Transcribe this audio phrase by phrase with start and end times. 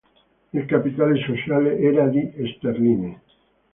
[0.53, 3.19] Il capitale sociale era di sterline.